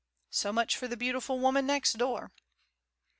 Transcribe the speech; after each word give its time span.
So 0.31 0.51
much 0.51 0.75
for 0.77 0.87
the 0.87 0.97
beautiful 0.97 1.39
woman 1.39 1.67
next 1.67 1.93
door. 1.99 2.31